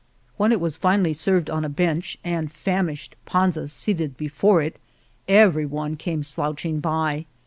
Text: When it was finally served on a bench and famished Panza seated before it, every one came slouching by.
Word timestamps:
When 0.35 0.51
it 0.51 0.59
was 0.59 0.77
finally 0.77 1.13
served 1.13 1.47
on 1.47 1.63
a 1.63 1.69
bench 1.69 2.17
and 2.23 2.51
famished 2.51 3.15
Panza 3.27 3.67
seated 3.67 4.17
before 4.17 4.59
it, 4.59 4.77
every 5.27 5.67
one 5.67 5.95
came 5.95 6.23
slouching 6.23 6.79
by. 6.79 7.27